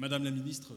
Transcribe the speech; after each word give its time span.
Madame 0.00 0.24
la 0.24 0.30
ministre, 0.30 0.72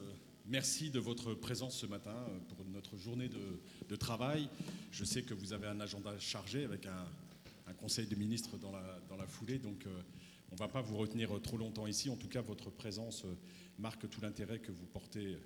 merci 0.48 0.90
de 0.90 1.00
votre 1.00 1.34
présence 1.34 1.78
ce 1.78 1.86
matin 1.86 2.14
pour 2.50 2.66
notre 2.66 2.98
journée 2.98 3.30
de, 3.30 3.96
travail. 3.96 4.50
Je 4.92 5.06
sais 5.06 5.22
que 5.22 5.34
vous 5.34 5.54
avez 5.54 5.66
un 5.68 5.80
agenda 5.80 6.20
chargé 6.20 6.66
avec 6.66 6.88
un, 6.88 7.74
conseil 7.76 8.06
de 8.06 8.16
ministres 8.16 8.58
dans 8.58 8.74
la, 8.74 9.26
foulée, 9.26 9.60
donc 9.60 9.86
euh, 9.86 10.02
on 10.52 10.56
ne 10.56 10.60
va 10.60 10.68
pas 10.68 10.82
vous 10.82 10.98
retenir 10.98 11.30
trop 11.42 11.56
longtemps 11.56 11.88
ici. 11.88 12.10
En 12.10 12.18
tout 12.18 12.28
cas, 12.28 12.42
votre 12.42 12.70
présence 12.70 13.24
marque 13.80 14.10
tout 14.10 14.20
l'intérêt 14.20 14.60
que 14.60 14.74
vous 14.74 14.88
portez 14.88 15.38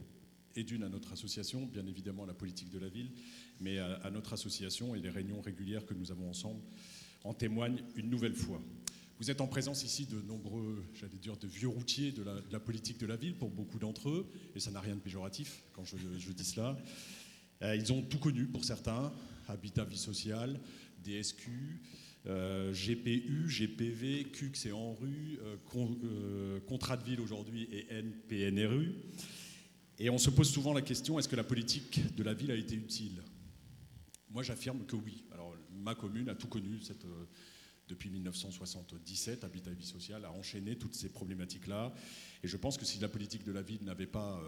et 0.56 0.64
d'une 0.64 0.82
à 0.82 0.90
notre 0.90 1.14
association, 1.14 1.68
bien 1.68 1.86
évidemment 1.86 2.24
à 2.24 2.28
la 2.28 2.34
politique 2.34 2.72
de 2.72 2.80
la 2.80 2.90
ville, 2.90 3.12
mais 3.60 3.78
à, 3.78 4.10
notre 4.10 4.34
association 4.34 4.96
et 4.96 5.00
les 5.00 5.12
réunions 5.12 5.40
régulières 5.40 5.86
que 5.86 5.94
nous 5.94 6.12
avons 6.12 6.32
ensemble 6.32 6.64
en 7.24 7.36
témoignent 7.36 7.84
une 7.96 8.10
nouvelle 8.10 8.34
fois. 8.34 8.60
Vous 9.20 9.32
êtes 9.32 9.42
en 9.42 9.48
présence 9.48 9.84
ici 9.84 10.06
de 10.06 10.22
nombreux, 10.22 10.84
j'allais 10.94 11.18
dire, 11.18 11.38
de 11.38 11.48
vieux 11.48 11.68
routiers 11.68 12.12
de 12.12 12.24
la, 12.52 12.60
politique 12.60 13.00
de 13.00 13.08
la 13.08 13.16
ville 13.16 13.36
pour 13.36 13.50
beaucoup 13.50 13.80
d'entre 13.80 14.10
eux, 14.10 14.32
et 14.56 14.60
ça 14.60 14.70
n'a 14.70 14.80
rien 14.80 14.96
de 14.96 15.00
péjoratif 15.00 15.64
quand 15.74 15.84
je, 15.86 15.96
dis 16.32 16.46
cela. 16.46 16.78
Euh, 17.64 17.76
ils 17.76 17.92
ont 17.92 18.04
tout 18.04 18.20
connu 18.20 18.46
pour 18.46 18.64
certains, 18.64 19.12
habitat 19.48 19.86
vie 19.86 19.98
sociale, 19.98 20.60
DSQ, 21.04 21.82
euh, 22.28 22.74
GPU, 22.74 23.48
GPV, 23.48 24.26
QX 24.26 24.68
et 24.68 24.72
en 24.72 24.94
rue, 24.94 25.40
euh, 25.42 25.56
euh, 26.04 26.60
contrat 26.68 26.98
de 26.98 27.04
ville 27.04 27.22
aujourd'hui 27.22 27.68
et 27.72 27.88
NPNRU. 27.92 28.94
Et 29.98 30.12
on 30.12 30.20
se 30.20 30.30
pose 30.30 30.50
souvent 30.50 30.74
la 30.74 30.84
question 30.84 31.18
est-ce 31.18 31.28
que 31.28 31.36
la 31.36 31.44
politique 31.44 32.16
de 32.16 32.24
la 32.24 32.36
ville 32.36 32.52
a 32.52 32.56
été 32.56 32.76
utile? 32.76 33.24
Moi, 34.30 34.44
j'affirme 34.44 34.86
que 34.86 34.96
oui. 34.96 35.24
Alors, 35.32 35.56
ma 35.72 35.96
commune 35.96 36.30
a 36.30 36.36
tout 36.36 36.48
connu 36.48 36.82
cette, 36.82 37.06
depuis 37.88 38.10
1977, 38.10 39.44
Habitat 39.44 39.72
et 39.72 39.76
Vie 39.76 39.86
Sociale 39.86 40.26
a 40.26 40.32
enchaîné 40.32 40.78
toutes 40.78 40.96
ces 40.96 41.10
problématiques-là. 41.10 41.94
Et 42.44 42.48
je 42.48 42.58
pense 42.58 42.78
que 42.78 42.86
si 42.86 43.00
la 43.00 43.08
politique 43.08 43.44
de 43.44 43.52
la 43.52 43.62
ville 43.62 43.84
n'avait 43.84 44.08
pas 44.08 44.42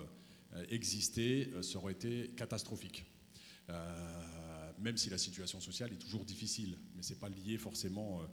existé, 0.70 1.50
ça 1.62 1.78
aurait 1.78 1.94
été 1.94 2.32
catastrophique 2.36 3.06
même 4.80 4.98
si 4.98 5.10
la 5.10 5.18
situation 5.18 5.60
sociale 5.60 5.92
est 5.94 5.98
toujours 5.98 6.26
difficile, 6.26 6.78
mais 6.96 7.04
ce 7.04 7.14
n'est 7.14 7.20
pas 7.20 7.30
lié 7.30 7.58
forcément 7.58 8.22
euh, 8.22 8.26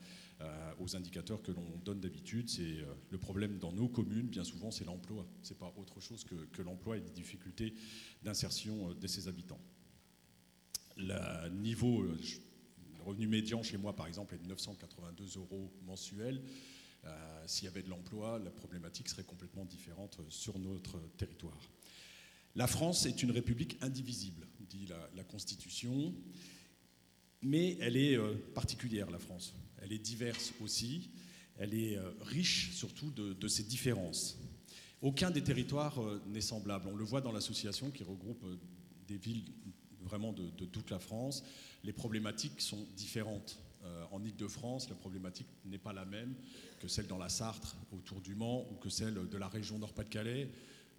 euh, 0.43 0.73
aux 0.79 0.97
indicateurs 0.97 1.43
que 1.43 1.53
l'on 1.53 1.79
donne 1.85 2.01
d'habitude. 2.01 2.49
Euh, 2.59 2.85
le 3.11 3.19
problème 3.19 3.59
dans 3.59 3.73
nos 3.73 3.89
communes, 3.89 4.29
bien 4.29 4.45
souvent, 4.45 4.71
c'est 4.71 4.85
l'emploi. 4.85 5.27
Ce 5.43 5.53
n'est 5.53 5.59
pas 5.59 5.73
autre 5.77 6.01
chose 6.01 6.25
que, 6.25 6.63
l'emploi 6.63 6.97
et 6.97 7.01
les 7.01 7.11
difficultés 7.11 7.75
d'insertion 8.23 8.93
de 8.95 9.07
ses 9.07 9.29
habitants. 9.29 9.61
Le 10.97 11.49
niveau, 11.49 12.07
revenu 13.07 13.27
médian 13.27 13.63
chez 13.63 13.77
moi, 13.79 13.95
par 13.95 14.07
exemple, 14.07 14.35
est 14.35 14.39
de 14.39 14.49
982 14.49 15.39
euros 15.39 15.73
mensuels. 15.85 16.43
S'il 17.47 17.65
y 17.65 17.69
avait 17.69 17.83
de 17.83 17.89
l'emploi, 17.89 18.41
la 18.41 18.51
problématique 18.51 19.09
serait 19.09 19.23
complètement 19.23 19.65
différente 19.65 20.19
sur 20.29 20.59
notre 20.59 20.99
territoire. 21.17 21.61
La 22.57 22.67
France 22.67 23.05
est 23.05 23.23
une 23.23 23.33
république 23.33 23.77
indivisible, 23.83 24.47
dit 24.71 24.89
la, 25.15 25.25
Constitution, 25.25 26.15
mais 27.43 27.77
elle 27.81 27.99
est 27.99 28.17
euh, 28.17 28.35
particulière, 28.55 29.11
la 29.11 29.19
France. 29.19 29.55
Elle 29.83 29.93
est 29.93 29.99
diverse 29.99 30.55
aussi, 30.63 31.11
elle 31.59 31.75
est 31.75 31.99
euh, 31.99 32.11
riche 32.23 32.73
surtout 32.73 33.11
de, 33.11 33.49
ses 33.49 33.63
différences. 33.63 34.39
Aucun 35.03 35.31
des 35.31 35.43
territoires 35.43 36.03
euh, 36.03 36.23
n'est 36.29 36.41
semblable. 36.41 36.89
On 36.89 36.97
le 36.97 37.05
voit 37.05 37.21
dans 37.21 37.33
l'association 37.33 37.91
qui 37.91 38.05
regroupe 38.05 38.43
des 39.07 39.19
villes 39.19 39.45
vraiment 40.07 40.33
de, 40.33 40.65
toute 40.65 40.91
la 40.91 40.99
France. 40.99 41.45
Les 41.85 41.93
problématiques 41.93 42.61
sont 42.61 42.87
différentes. 42.97 43.59
en 44.11 44.25
Ile-de-France, 44.25 44.89
la 44.89 44.97
problématique 44.97 45.47
n'est 45.65 45.79
pas 45.79 45.93
la 45.93 46.05
même 46.05 46.35
que 46.81 46.89
celle 46.89 47.07
dans 47.07 47.19
la 47.19 47.29
Sarthe, 47.29 47.77
autour 47.93 48.21
du 48.21 48.35
Mans, 48.35 48.67
ou 48.71 48.75
que 48.77 48.89
celle 48.89 49.15
de 49.15 49.39
la 49.39 49.49
région 49.49 49.79
Nord-Pas-de-Calais, 49.79 50.51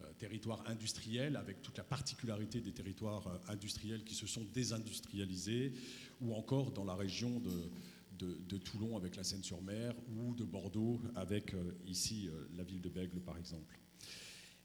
euh, 0.04 0.14
territoire 0.20 0.64
industriel, 0.68 1.36
avec 1.36 1.64
toute 1.64 1.76
la 1.78 1.84
particularité 1.84 2.62
des 2.62 2.72
territoires 2.72 3.26
euh, 3.26 3.52
industriels 3.52 4.04
qui 4.04 4.14
se 4.14 4.28
sont 4.28 4.46
désindustrialisés, 4.54 5.74
ou 6.22 6.36
encore 6.36 6.72
dans 6.72 6.84
la 6.84 6.94
région 6.94 7.40
de, 7.40 8.28
de, 8.38 8.58
Toulon 8.58 8.96
avec 8.96 9.16
la 9.16 9.24
Seine-sur-Mer, 9.24 9.96
ou 10.16 10.36
de 10.36 10.44
Bordeaux 10.44 11.02
avec 11.16 11.56
euh, 11.56 11.72
ici 11.88 12.30
la 12.56 12.64
ville 12.64 12.82
de 12.82 12.90
Bègle 12.90 13.20
par 13.22 13.40
exemple. 13.40 13.80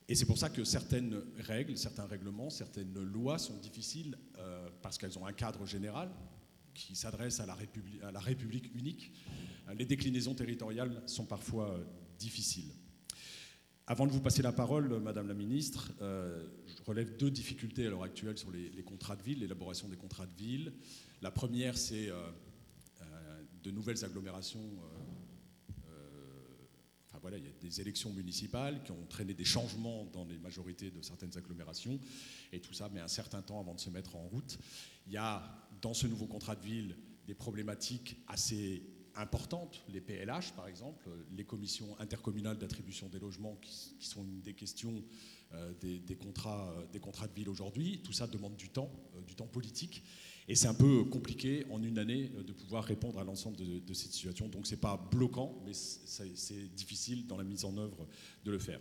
Et 0.08 0.14
c'est 0.14 0.26
pour 0.26 0.38
ça 0.38 0.50
que 0.50 0.64
certaines 0.64 1.22
règles, 1.38 1.76
certains 1.78 2.06
règlements, 2.06 2.50
certaines 2.50 2.92
lois 3.02 3.38
sont 3.38 3.56
difficiles 3.58 4.18
parce 4.82 4.98
qu'elles 4.98 5.18
ont 5.18 5.26
un 5.26 5.32
cadre 5.32 5.64
général 5.64 6.10
qui 6.74 6.96
s'adresse 6.96 7.40
à, 7.40 7.46
la 7.46 8.20
République 8.20 8.74
unique. 8.74 9.12
Les 9.78 9.86
déclinaisons 9.86 10.34
territoriales 10.34 11.02
sont 11.06 11.24
parfois 11.24 11.78
difficiles. 12.18 12.72
Avant 13.86 14.06
de 14.06 14.12
vous 14.12 14.20
passer 14.20 14.42
la 14.42 14.52
parole, 14.52 15.00
Madame 15.00 15.26
la 15.26 15.34
Ministre, 15.34 15.90
euh, 16.00 16.46
je 16.66 16.82
relève 16.84 17.16
deux 17.16 17.30
difficultés 17.30 17.86
à 17.86 17.90
l'heure 17.90 18.04
actuelle 18.04 18.38
sur 18.38 18.52
les, 18.52 18.82
contrats 18.84 19.16
de 19.16 19.22
ville, 19.22 19.40
l'élaboration 19.40 19.88
des 19.88 19.96
contrats 19.96 20.26
de 20.26 20.36
ville. 20.36 20.72
La 21.20 21.32
première, 21.32 21.76
c'est 21.76 22.08
euh, 22.08 22.14
euh, 23.02 23.42
de 23.64 23.70
nouvelles 23.72 24.04
agglomérations. 24.04 24.60
Il 27.38 27.44
y 27.44 27.48
a 27.48 27.52
des 27.60 27.80
élections 27.80 28.12
municipales 28.12 28.82
qui 28.82 28.92
ont 28.92 29.02
entraîné 29.02 29.34
des 29.34 29.44
changements 29.44 30.06
dans 30.12 30.24
les 30.24 30.38
majorités 30.38 30.90
de 30.90 31.02
certaines 31.02 31.36
agglomérations, 31.36 31.98
et 32.52 32.60
tout 32.60 32.72
ça 32.72 32.88
met 32.88 33.00
un 33.00 33.08
certain 33.08 33.42
temps 33.42 33.60
avant 33.60 33.74
de 33.74 33.80
se 33.80 33.90
mettre 33.90 34.16
en 34.16 34.26
route. 34.28 34.58
Il 35.06 35.12
y 35.12 35.16
a 35.16 35.42
dans 35.80 35.94
ce 35.94 36.06
nouveau 36.06 36.26
contrat 36.26 36.56
de 36.56 36.62
ville 36.62 36.96
des 37.26 37.34
problématiques 37.34 38.16
assez 38.28 38.82
importantes, 39.16 39.84
les 39.88 40.00
PLH 40.00 40.52
par 40.56 40.68
exemple, 40.68 41.08
les 41.36 41.44
commissions 41.44 41.98
intercommunales 41.98 42.58
d'attribution 42.58 43.08
des 43.08 43.18
logements 43.18 43.56
qui, 43.56 44.06
sont 44.06 44.24
une 44.24 44.40
des 44.40 44.54
questions 44.54 45.02
euh, 45.54 45.72
des, 45.80 46.16
contrats, 46.16 46.72
euh, 46.78 46.86
des 46.92 46.98
contrats 46.98 47.28
de 47.28 47.34
ville 47.34 47.48
aujourd'hui. 47.48 48.00
Tout 48.02 48.12
ça 48.12 48.26
demande 48.26 48.56
du 48.56 48.70
temps, 48.70 48.90
euh, 49.14 49.20
du 49.22 49.34
temps 49.34 49.46
politique. 49.46 50.02
Et 50.48 50.54
c'est 50.54 50.66
un 50.66 50.74
peu 50.74 51.04
compliqué 51.04 51.66
en 51.70 51.82
une 51.82 51.98
année 51.98 52.30
de 52.46 52.52
pouvoir 52.52 52.84
répondre 52.84 53.18
à 53.18 53.24
l'ensemble 53.24 53.56
de, 53.56 53.78
de, 53.78 53.94
cette 53.94 54.12
situation. 54.12 54.48
Donc 54.48 54.66
ce 54.66 54.72
n'est 54.72 54.80
pas 54.80 54.96
bloquant, 54.96 55.62
mais 55.66 55.72
c'est 55.74 56.74
difficile 56.74 57.26
dans 57.26 57.36
la 57.36 57.44
mise 57.44 57.64
en 57.64 57.76
œuvre 57.76 58.08
de 58.44 58.50
le 58.50 58.58
faire. 58.58 58.80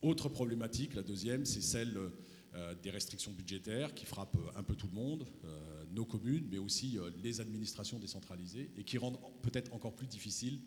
Autre 0.00 0.28
problématique, 0.28 0.94
la 0.94 1.02
deuxième, 1.02 1.44
c'est 1.44 1.60
celle 1.60 1.96
des 2.82 2.90
restrictions 2.90 3.32
budgétaires 3.32 3.94
qui 3.94 4.04
frappent 4.04 4.38
un 4.56 4.62
peu 4.62 4.74
tout 4.74 4.86
le 4.88 4.94
monde 4.94 5.26
nos 5.94 6.04
communes, 6.04 6.46
mais 6.50 6.58
aussi 6.58 6.98
euh, 6.98 7.10
les 7.22 7.40
administrations 7.40 7.98
décentralisées, 7.98 8.70
et 8.76 8.84
qui 8.84 8.98
rendent 8.98 9.18
peut-être 9.42 9.72
encore 9.72 9.94
plus 9.94 10.06
difficile 10.06 10.60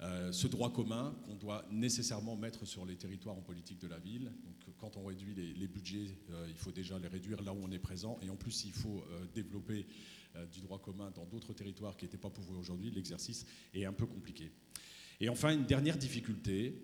euh, 0.00 0.32
ce 0.32 0.48
droit 0.48 0.72
commun 0.72 1.14
qu'on 1.24 1.36
doit 1.36 1.64
nécessairement 1.70 2.36
mettre 2.36 2.64
sur 2.64 2.84
les 2.84 2.96
territoires 2.96 3.36
en 3.36 3.42
politique 3.42 3.78
de 3.78 3.86
la 3.86 3.98
ville. 3.98 4.32
Donc, 4.44 4.74
quand 4.78 4.96
on 4.96 5.04
réduit 5.04 5.34
les, 5.34 5.68
budgets, 5.68 6.16
euh, 6.30 6.46
il 6.48 6.56
faut 6.56 6.72
déjà 6.72 6.98
les 6.98 7.08
réduire 7.08 7.40
là 7.42 7.52
où 7.52 7.58
on 7.62 7.70
est 7.70 7.78
présent, 7.78 8.18
et 8.22 8.30
en 8.30 8.36
plus, 8.36 8.64
il 8.64 8.72
faut 8.72 9.04
développer 9.34 9.86
du 10.50 10.62
droit 10.62 10.80
commun 10.80 11.10
dans 11.10 11.26
d'autres 11.26 11.52
territoires 11.52 11.94
qui 11.94 12.06
n'étaient 12.06 12.16
pas 12.16 12.30
pourvus 12.30 12.56
aujourd'hui. 12.56 12.90
L'exercice 12.90 13.44
est 13.74 13.84
un 13.84 13.92
peu 13.92 14.06
compliqué. 14.06 14.50
Et 15.20 15.28
enfin, 15.28 15.52
une 15.52 15.66
dernière 15.66 15.98
difficulté. 15.98 16.74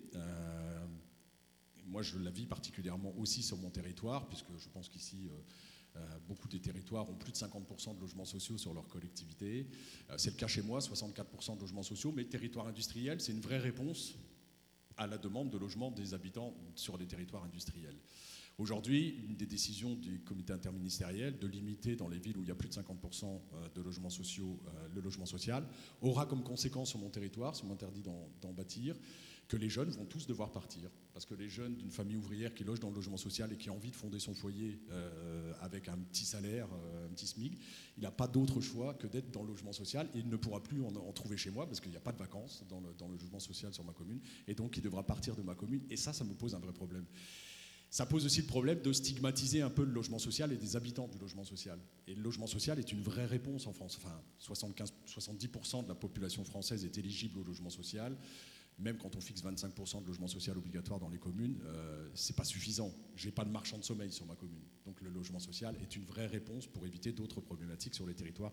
moi, 1.86 2.02
je 2.02 2.18
la 2.18 2.30
vis 2.30 2.44
particulièrement 2.46 3.16
aussi 3.16 3.42
sur 3.42 3.56
mon 3.56 3.70
territoire, 3.70 4.28
puisque 4.28 4.54
je 4.58 4.68
pense 4.68 4.90
qu'ici, 4.90 5.30
euh, 5.98 6.18
ont 6.96 7.14
plus 7.14 7.32
de 7.32 7.36
50% 7.36 7.96
de 7.96 8.00
logements 8.00 8.24
sociaux 8.24 8.58
sur 8.58 8.74
leur 8.74 8.86
collectivité. 8.88 9.66
Euh, 10.10 10.14
c'est 10.16 10.30
le 10.30 10.36
cas 10.36 10.46
chez 10.46 10.62
moi, 10.62 10.80
64% 10.80 11.56
de 11.56 11.60
logements 11.60 11.82
sociaux, 11.82 12.12
mais 12.14 12.24
territoire 12.24 12.66
industriel, 12.66 13.20
c'est 13.20 13.32
une 13.32 13.40
vraie 13.40 13.58
réponse 13.58 14.14
à 14.96 15.06
la 15.06 15.18
demande 15.18 15.50
de 15.50 15.58
logement 15.58 15.90
des 15.90 16.14
habitants 16.14 16.54
sur 16.74 16.96
les 16.96 17.06
territoires 17.06 17.44
industriels. 17.44 17.96
Aujourd'hui, 18.58 19.20
une 19.28 19.36
des 19.36 19.46
décisions 19.46 19.94
du 19.94 20.20
comité 20.24 20.52
interministériel 20.52 21.38
de 21.38 21.46
limiter 21.46 21.94
dans 21.94 22.08
les 22.08 22.18
villes 22.18 22.36
où 22.38 22.42
il 22.42 22.48
y 22.48 22.50
a 22.50 22.56
plus 22.56 22.68
de 22.68 22.74
50% 22.74 23.24
euh, 23.24 23.68
de 23.74 23.82
logements 23.82 24.10
sociaux 24.10 24.58
le 24.94 25.00
logement 25.00 25.26
social 25.26 25.64
aura 26.00 26.26
comme 26.26 26.42
conséquence 26.42 26.90
sur 26.90 26.98
mon 26.98 27.10
territoire, 27.10 27.54
si 27.54 27.64
on 27.64 27.68
m'interdit 27.68 28.02
d'en 28.02 28.52
bâtir, 28.52 28.96
que 29.48 29.56
les 29.56 29.70
jeunes 29.70 29.88
vont 29.88 30.04
tous 30.04 30.26
devoir 30.26 30.52
partir. 30.52 30.90
Parce 31.14 31.24
que 31.24 31.34
les 31.34 31.48
jeunes 31.48 31.74
d'une 31.74 31.90
famille 31.90 32.16
ouvrière 32.16 32.54
qui 32.54 32.64
loge 32.64 32.80
dans 32.80 32.90
le 32.90 32.94
logement 32.94 33.16
social 33.16 33.50
et 33.52 33.56
qui 33.56 33.70
a 33.70 33.72
envie 33.72 33.90
de 33.90 33.96
fonder 33.96 34.20
son 34.20 34.34
foyer 34.34 34.78
euh, 34.90 35.52
avec 35.60 35.88
un 35.88 35.96
petit 35.96 36.26
salaire, 36.26 36.68
euh, 36.72 37.06
un 37.06 37.08
petit 37.08 37.26
SMIC, 37.26 37.58
il 37.96 38.02
n'a 38.02 38.10
pas 38.10 38.28
d'autre 38.28 38.60
choix 38.60 38.94
que 38.94 39.06
d'être 39.06 39.30
dans 39.30 39.42
le 39.42 39.48
logement 39.48 39.72
social 39.72 40.08
et 40.14 40.18
il 40.18 40.28
ne 40.28 40.36
pourra 40.36 40.62
plus 40.62 40.82
en, 40.82 41.12
trouver 41.12 41.38
chez 41.38 41.50
moi 41.50 41.66
parce 41.66 41.80
qu'il 41.80 41.90
n'y 41.90 41.96
a 41.96 42.00
pas 42.00 42.12
de 42.12 42.18
vacances 42.18 42.62
dans 42.68 42.80
le, 42.80 43.16
logement 43.16 43.40
social 43.40 43.72
sur 43.72 43.84
ma 43.84 43.92
commune. 43.92 44.20
Et 44.46 44.54
donc 44.54 44.76
il 44.76 44.82
devra 44.82 45.02
partir 45.02 45.34
de 45.34 45.42
ma 45.42 45.54
commune. 45.54 45.82
Et 45.88 45.96
ça, 45.96 46.12
ça 46.12 46.24
me 46.24 46.34
pose 46.34 46.54
un 46.54 46.60
vrai 46.60 46.72
problème. 46.72 47.06
Ça 47.90 48.04
pose 48.04 48.26
aussi 48.26 48.42
le 48.42 48.46
problème 48.46 48.82
de 48.82 48.92
stigmatiser 48.92 49.62
un 49.62 49.70
peu 49.70 49.82
le 49.82 49.92
logement 49.92 50.18
social 50.18 50.52
et 50.52 50.58
des 50.58 50.76
habitants 50.76 51.08
du 51.08 51.16
logement 51.18 51.44
social. 51.44 51.78
Et 52.06 52.14
le 52.14 52.20
logement 52.20 52.46
social 52.46 52.78
est 52.78 52.92
une 52.92 53.00
vraie 53.00 53.24
réponse 53.24 53.66
en 53.66 53.72
France. 53.72 53.98
Enfin, 53.98 54.20
75, 54.40 54.92
70% 55.06 55.84
de 55.84 55.88
la 55.88 55.94
population 55.94 56.44
française 56.44 56.84
est 56.84 56.98
éligible 56.98 57.38
au 57.38 57.44
logement 57.44 57.70
social. 57.70 58.14
Même 58.78 58.96
quand 58.96 59.16
on 59.16 59.20
fixe 59.20 59.42
25% 59.42 60.02
de 60.02 60.06
logement 60.06 60.28
social 60.28 60.56
obligatoire 60.56 61.00
dans 61.00 61.08
les 61.08 61.18
communes, 61.18 61.58
euh, 61.64 62.08
c'est 62.14 62.36
pas 62.36 62.44
suffisant. 62.44 62.92
J'ai 63.16 63.30
pas 63.30 63.44
de 63.44 63.50
marchand 63.50 63.78
de 63.78 63.84
sommeil 63.84 64.12
sur 64.12 64.26
ma 64.26 64.34
commune. 64.34 64.62
Donc 64.88 65.02
le 65.02 65.10
logement 65.10 65.38
social 65.38 65.76
est 65.82 65.96
une 65.96 66.04
vraie 66.04 66.26
réponse 66.26 66.66
pour 66.66 66.86
éviter 66.86 67.12
d'autres 67.12 67.42
problématiques 67.42 67.94
sur 67.94 68.06
les 68.06 68.14
territoires. 68.14 68.52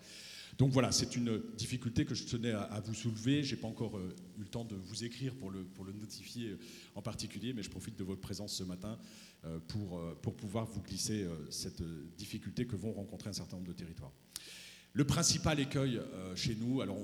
Donc 0.58 0.72
voilà, 0.72 0.92
c'est 0.92 1.16
une 1.16 1.42
difficulté 1.56 2.04
que 2.04 2.14
je 2.14 2.26
tenais 2.26 2.52
à, 2.52 2.82
vous 2.82 2.94
soulever. 2.94 3.42
J'ai 3.42 3.56
pas 3.56 3.70
encore 3.70 3.98
euh, 3.98 4.14
eu 4.38 4.42
le 4.42 4.50
temps 4.50 4.66
de 4.66 4.76
vous 4.76 5.06
écrire 5.06 5.34
pour 5.36 5.50
le, 5.50 5.64
pour 5.64 5.86
le 5.86 5.94
notifier 5.94 6.50
euh, 6.50 6.60
en 6.96 7.02
particulier, 7.02 7.54
mais 7.54 7.64
je 7.64 7.70
profite 7.70 7.98
de 7.98 8.04
votre 8.04 8.20
présence 8.20 8.54
ce 8.54 8.64
matin 8.64 9.00
euh, 9.46 9.60
pour, 9.68 10.02
pour 10.22 10.36
pouvoir 10.36 10.66
vous 10.66 10.82
glisser 10.82 11.26
cette 11.50 11.84
difficulté 12.18 12.68
que 12.68 12.76
vont 12.76 12.92
rencontrer 12.92 13.30
un 13.30 13.34
certain 13.34 13.56
nombre 13.56 13.70
de 13.70 13.74
territoires. 13.74 14.12
Le 14.96 15.04
principal 15.04 15.60
écueil 15.60 15.98
euh, 15.98 16.34
chez 16.38 16.56
nous, 16.56 16.80
alors 16.80 16.98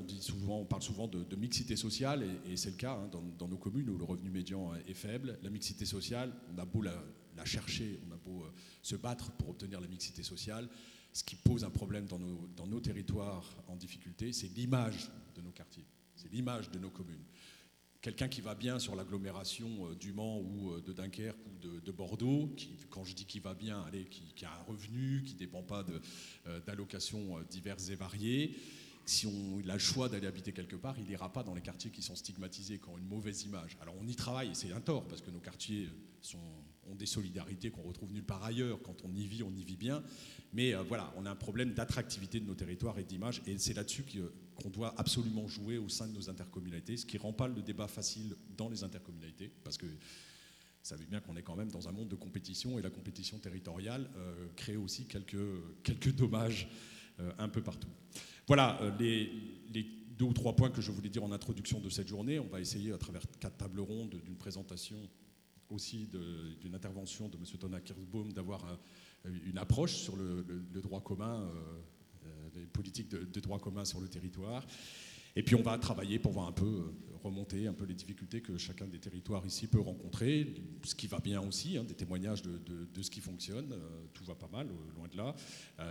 on, 0.47 0.63
parle 0.63 0.81
souvent 0.81 1.09
de, 1.09 1.35
mixité 1.35 1.75
sociale, 1.75 2.25
et, 2.49 2.55
c'est 2.55 2.69
le 2.69 2.77
cas 2.77 2.93
hein, 2.93 3.09
dans, 3.37 3.47
nos 3.49 3.57
communes 3.57 3.89
où 3.89 3.97
le 3.97 4.05
revenu 4.05 4.29
médian 4.29 4.71
est 4.87 4.93
faible. 4.93 5.37
La 5.43 5.49
mixité 5.49 5.83
sociale, 5.83 6.31
on 6.55 6.57
a 6.57 6.63
beau 6.63 6.81
la, 6.81 6.93
chercher, 7.43 7.99
on 8.07 8.13
a 8.13 8.15
beau 8.15 8.43
euh, 8.45 8.51
se 8.81 8.95
battre 8.95 9.31
pour 9.31 9.49
obtenir 9.49 9.81
la 9.81 9.89
mixité 9.89 10.23
sociale, 10.23 10.69
ce 11.11 11.21
qui 11.25 11.35
pose 11.35 11.65
un 11.65 11.69
problème 11.69 12.05
dans 12.05 12.67
nos 12.67 12.79
territoires 12.79 13.57
en 13.67 13.75
difficulté, 13.75 14.31
c'est 14.31 14.47
l'image 14.55 15.11
de 15.35 15.41
nos 15.41 15.51
quartiers, 15.51 15.85
c'est 16.15 16.31
l'image 16.31 16.71
de 16.71 16.79
nos 16.79 16.91
communes 16.91 17.25
quelqu'un 18.01 18.27
qui 18.27 18.41
va 18.41 18.55
bien 18.55 18.79
sur 18.79 18.95
l'agglomération 18.95 19.69
euh, 19.87 19.95
du 19.95 20.11
Mans 20.11 20.39
ou 20.39 20.71
euh, 20.71 20.81
de 20.81 20.91
Dunkerque 20.91 21.37
ou 21.45 21.79
de, 21.79 21.91
Bordeaux, 21.91 22.51
qui, 22.57 22.75
quand 22.89 23.03
je 23.03 23.13
dis 23.13 23.25
qu'il 23.25 23.41
va 23.41 23.53
bien, 23.53 23.81
allez, 23.81 24.05
qui, 24.05 24.45
a 24.45 24.51
un 24.51 24.63
revenu, 24.63 25.23
qui 25.23 25.33
ne 25.33 25.39
dépend 25.39 25.61
pas 25.61 25.85
euh, 26.47 26.59
d'allocations 26.65 27.39
diverses 27.49 27.89
et 27.89 27.95
variées, 27.95 28.55
si 29.05 29.27
on, 29.27 29.59
il 29.59 29.69
a 29.69 29.73
le 29.73 29.79
choix 29.79 30.09
d'aller 30.09 30.27
habiter 30.27 30.51
quelque 30.51 30.75
part, 30.75 30.97
il 30.97 31.05
n'ira 31.05 31.31
pas 31.31 31.43
dans 31.43 31.53
les 31.53 31.61
quartiers 31.61 31.91
qui 31.91 32.01
sont 32.01 32.15
stigmatisés, 32.15 32.79
qui 32.79 32.89
ont 32.89 32.97
une 32.97 33.07
mauvaise 33.07 33.43
image. 33.43 33.77
Alors 33.81 33.95
on 33.99 34.07
y 34.07 34.15
travaille, 34.15 34.51
c'est 34.53 34.71
un 34.71 34.81
tort, 34.81 35.07
parce 35.07 35.21
que 35.21 35.31
nos 35.31 35.39
quartiers 35.39 35.89
ont 36.89 36.95
des 36.95 37.05
solidarités 37.05 37.71
qu'on 37.71 37.83
retrouve 37.83 38.11
nulle 38.11 38.23
part 38.23 38.43
ailleurs. 38.43 38.81
Quand 38.81 38.97
on 39.03 39.13
y 39.15 39.25
vit, 39.25 39.43
on 39.43 39.55
y 39.55 39.63
vit 39.63 39.77
bien. 39.77 40.03
Mais 40.53 40.73
voilà, 40.73 41.13
on 41.17 41.25
a 41.25 41.31
un 41.31 41.35
problème 41.35 41.73
d'attractivité 41.73 42.39
de 42.39 42.45
nos 42.45 42.55
territoires 42.55 42.99
et 42.99 43.03
d'image, 43.03 43.41
et 43.47 43.57
c'est 43.57 43.73
là-dessus 43.73 44.03
qu'on 44.55 44.69
doit 44.69 44.93
absolument 44.97 45.47
jouer 45.47 45.77
au 45.77 45.89
sein 45.89 46.07
de 46.07 46.13
nos 46.13 46.29
intercommunalités, 46.29 46.97
ce 46.97 47.05
qui 47.05 47.17
rend 47.17 47.33
pas 47.33 47.47
le 47.47 47.61
débat 47.61 47.87
facile 47.87 48.35
dans 48.57 48.69
les 48.69 48.83
intercommunalités, 48.83 49.49
parce 49.63 49.77
que 49.77 49.85
vous 49.85 50.87
savez 50.87 51.05
bien 51.05 51.21
qu'on 51.21 51.37
est 51.37 51.43
quand 51.43 51.55
même 51.55 51.71
dans 51.71 51.87
un 51.87 51.91
monde 51.91 52.09
de 52.09 52.15
compétition, 52.15 52.77
et 52.77 52.81
la 52.81 52.89
compétition 52.89 53.37
territoriale 53.37 54.09
euh, 54.17 54.47
crée 54.55 54.75
aussi 54.75 55.05
quelques, 55.05 55.37
quelques 55.83 56.13
dommages 56.13 56.67
euh, 56.67 57.00
un 57.37 57.49
peu 57.49 57.61
partout. 57.61 57.89
Voilà 58.47 58.81
euh, 58.81 58.91
les, 58.99 59.31
les, 59.73 59.85
deux 60.17 60.25
ou 60.25 60.33
trois 60.33 60.55
points 60.55 60.69
que 60.69 60.81
je 60.81 60.91
voulais 60.91 61.09
dire 61.09 61.23
en 61.23 61.31
introduction 61.31 61.79
de 61.79 61.89
cette 61.89 62.07
journée. 62.07 62.37
On 62.37 62.47
va 62.47 62.59
essayer, 62.59 62.91
à 62.91 62.97
travers 62.97 63.23
quatre 63.39 63.57
tables 63.57 63.79
rondes, 63.79 64.19
d'une 64.23 64.35
présentation 64.35 64.97
aussi 65.69 66.07
d'une 66.61 66.75
intervention 66.75 67.29
de 67.29 67.37
M. 67.37 67.43
Tona 67.59 67.79
Kirsbaum, 67.79 68.31
d'avoir 68.33 68.61
une 69.25 69.57
approche 69.57 69.95
sur 69.95 70.17
le, 70.17 70.45
droit 70.81 70.99
commun 70.99 71.49
des 72.53 72.65
politiques 72.67 73.09
de, 73.09 73.39
droit 73.39 73.57
commun 73.57 73.85
sur 73.85 74.01
le 74.01 74.07
territoire. 74.07 74.65
Et 75.35 75.43
puis 75.43 75.55
on 75.55 75.61
va 75.61 75.77
travailler 75.77 76.19
pour 76.19 76.31
voir 76.33 76.47
un 76.47 76.51
peu 76.51 76.65
euh, 76.65 77.10
remonter 77.23 77.67
un 77.67 77.73
peu 77.73 77.85
les 77.85 77.93
difficultés 77.93 78.41
que 78.41 78.57
chacun 78.57 78.87
des 78.87 78.99
territoires 78.99 79.45
ici 79.45 79.67
peut 79.67 79.79
rencontrer, 79.79 80.53
ce 80.83 80.95
qui 80.95 81.07
va 81.07 81.19
bien 81.19 81.41
aussi, 81.41 81.77
hein, 81.77 81.83
des 81.83 81.93
témoignages 81.93 82.41
de, 82.41 83.01
ce 83.01 83.09
qui 83.09 83.21
fonctionne, 83.21 83.71
euh, 83.73 84.05
tout 84.13 84.23
va 84.23 84.35
pas 84.35 84.49
mal, 84.51 84.67
euh, 84.67 84.95
loin 84.95 85.07
de 85.07 85.17
là, 85.17 85.35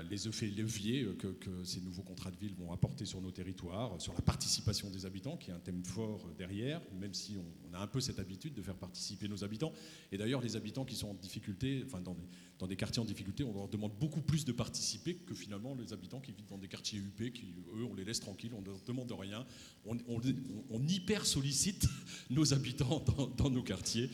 les 0.09 0.29
effets 0.29 0.47
leviers 0.47 1.07
que, 1.19 1.27
que, 1.29 1.65
ces 1.65 1.81
nouveaux 1.81 2.03
contrats 2.03 2.31
de 2.31 2.37
ville 2.37 2.55
vont 2.55 2.73
apporter 2.73 3.05
sur 3.05 3.21
nos 3.21 3.31
territoires, 3.31 4.01
sur 4.01 4.15
la 4.15 4.21
participation 4.21 4.91
des 4.91 5.07
habitants, 5.07 5.37
qui 5.37 5.51
est 5.51 5.55
un 5.55 5.59
thème 5.59 5.85
fort 5.85 6.31
derrière, 6.39 6.81
même 6.99 7.15
si 7.15 7.37
on, 7.37 7.75
a 7.75 7.79
un 7.81 7.87
peu 7.87 8.01
cette 8.01 8.19
habitude 8.19 8.55
de 8.55 8.63
faire 8.63 8.75
participer 8.75 9.29
nos 9.29 9.45
habitants. 9.45 9.73
Et 10.11 10.19
d'ailleurs, 10.19 10.41
les 10.41 10.57
habitants 10.57 10.85
qui 10.85 10.97
sont 10.97 11.11
en 11.11 11.15
difficulté, 11.15 11.83
enfin 11.87 12.01
dans 12.01 12.15
des, 12.15 12.27
dans 12.61 12.67
des 12.67 12.77
quartiers 12.77 13.01
en 13.01 13.07
difficulté, 13.07 13.43
on 13.43 13.55
leur 13.55 13.69
demande 13.69 13.93
beaucoup 13.99 14.21
plus 14.21 14.45
de 14.45 14.53
participer 14.53 15.15
que 15.15 15.35
finalement 15.35 15.75
les 15.75 15.93
habitants 15.93 16.21
qui 16.21 16.33
vivent 16.33 16.49
dans 16.49 16.59
des 16.59 16.69
quartiers 16.69 16.99
UP, 16.99 17.33
qui 17.33 17.55
eux, 17.75 17.85
on 17.85 17.95
les 17.95 18.05
laisse 18.05 18.21
tranquilles, 18.21 18.53
on 18.55 18.61
ne 18.61 18.67
leur 18.67 18.81
demande 18.83 19.11
rien, 19.13 19.47
on, 19.87 19.97
on, 20.09 20.87
hyper 20.87 21.20
sollicite 21.25 21.87
nos 22.31 22.53
habitants 22.53 23.05
dans, 23.37 23.51
nos 23.51 23.63
quartiers, 23.63 24.11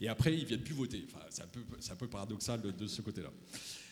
et 0.00 0.08
après 0.08 0.36
ils 0.36 0.44
viennent 0.44 0.62
plus 0.62 0.74
voter. 0.74 1.06
C'est 1.30 1.42
un 1.92 1.96
peu, 1.96 2.08
paradoxal 2.08 2.60
de, 2.60 2.86
ce 2.86 3.02
côté-là. 3.02 3.30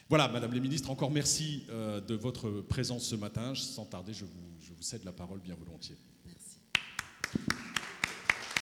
Voilà, 0.09 0.29
Madame 0.29 0.53
les 0.53 0.61
ministres, 0.61 0.91
encore 0.91 1.11
merci 1.11 1.65
euh, 1.71 2.01
de 2.01 2.15
votre 2.15 2.51
présence 2.61 3.05
ce 3.07 3.17
matin. 3.17 3.55
Sans 3.55 3.87
tarder, 3.87 4.13
je 4.13 4.25
vous 4.25 4.83
cède 4.83 5.05
la 5.05 5.13
parole 5.13 5.41
bien 5.41 5.55
volontiers. 5.55 5.97